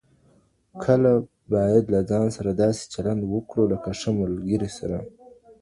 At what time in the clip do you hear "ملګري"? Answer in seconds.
4.19-4.69